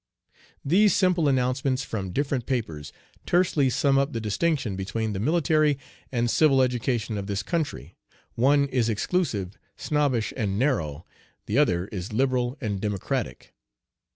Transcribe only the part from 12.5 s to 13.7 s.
and democratic.